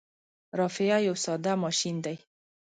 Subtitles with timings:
[0.59, 2.17] رافعه یو ساده ماشین دی.